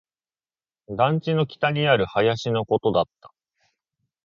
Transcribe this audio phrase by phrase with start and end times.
[0.89, 3.31] 団地の北にある林のことだった